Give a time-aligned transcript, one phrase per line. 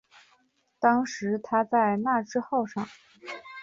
[0.79, 2.87] 当时他在那智号上。